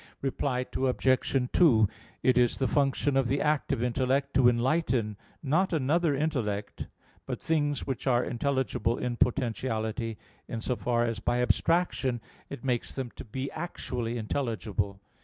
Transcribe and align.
Reply 0.23 0.65
Obj. 0.75 1.49
2: 1.53 1.87
It 2.23 2.35
is 2.35 2.57
the 2.57 2.67
function 2.67 3.15
of 3.15 3.27
the 3.27 3.39
active 3.39 3.83
intellect 3.83 4.33
to 4.33 4.49
enlighten, 4.49 5.15
not 5.43 5.73
another 5.73 6.15
intellect, 6.15 6.87
but 7.27 7.39
things 7.39 7.85
which 7.85 8.07
are 8.07 8.23
intelligible 8.23 8.97
in 8.97 9.15
potentiality, 9.15 10.17
in 10.47 10.59
so 10.59 10.75
far 10.75 11.05
as 11.05 11.19
by 11.19 11.39
abstraction 11.39 12.19
it 12.49 12.63
makes 12.65 12.95
them 12.95 13.11
to 13.15 13.23
be 13.23 13.51
actually 13.51 14.17
intelligible. 14.17 14.99